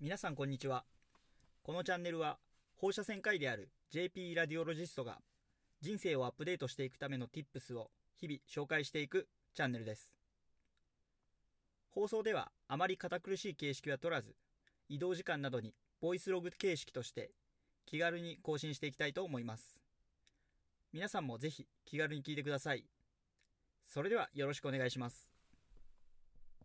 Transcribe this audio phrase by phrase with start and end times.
[0.00, 0.84] 皆さんこんにちは。
[1.64, 2.38] このチャンネルは
[2.76, 5.18] 放射線科医である JP ラディオロジストが
[5.80, 9.26] 人生をアップデートしていくための Tips を日々紹介していく
[9.56, 10.12] チャンネルです。
[11.90, 14.36] 放送ではあまり堅苦しい形式は取らず、
[14.88, 17.32] 移動時間などにボイスログ形式として
[17.84, 19.80] 気軽に更新していきたいと思います。
[20.92, 22.84] 皆さんもぜひ気軽に聞いてください。
[23.84, 25.28] それではよろしくお願いします。